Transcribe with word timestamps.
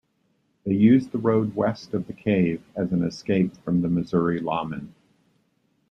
They 0.65 0.73
used 0.73 1.11
the 1.11 1.19
road 1.19 1.55
west 1.55 1.93
of 1.93 2.07
the 2.07 2.13
cave 2.13 2.63
as 2.75 2.91
an 2.91 3.03
escape 3.03 3.55
from 3.57 3.81
Missouri 3.93 4.41
lawmen. 4.41 4.93